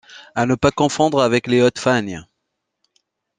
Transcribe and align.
À 0.33 0.47
ne 0.47 0.55
pas 0.55 0.71
confondre 0.71 1.21
avec 1.21 1.45
les 1.45 1.61
Hautes-Fagnes. 1.61 2.25